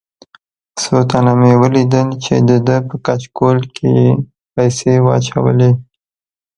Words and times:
څو 0.79 0.95
تنه 1.09 1.33
مې 1.39 1.53
ولیدل 1.61 2.07
چې 2.23 2.33
دده 2.49 2.77
په 2.87 2.95
کچکول 3.05 3.59
کې 3.75 3.87
یې 3.99 4.09
پیسې 4.55 4.93
واچولې. 5.05 5.71